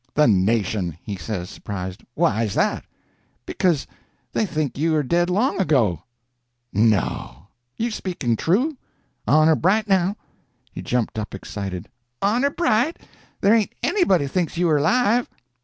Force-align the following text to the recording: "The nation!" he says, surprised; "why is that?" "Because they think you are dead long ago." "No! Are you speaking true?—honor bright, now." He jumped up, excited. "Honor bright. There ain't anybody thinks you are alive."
"The 0.15 0.25
nation!" 0.27 0.97
he 1.03 1.15
says, 1.15 1.47
surprised; 1.51 2.03
"why 2.15 2.41
is 2.41 2.55
that?" 2.55 2.85
"Because 3.45 3.85
they 4.33 4.47
think 4.47 4.75
you 4.75 4.95
are 4.95 5.03
dead 5.03 5.29
long 5.29 5.61
ago." 5.61 6.01
"No! 6.73 6.95
Are 6.97 7.47
you 7.77 7.91
speaking 7.91 8.35
true?—honor 8.35 9.55
bright, 9.57 9.87
now." 9.87 10.15
He 10.71 10.81
jumped 10.81 11.19
up, 11.19 11.35
excited. 11.35 11.87
"Honor 12.19 12.49
bright. 12.49 12.97
There 13.41 13.53
ain't 13.53 13.75
anybody 13.83 14.25
thinks 14.25 14.57
you 14.57 14.67
are 14.69 14.77
alive." 14.77 15.29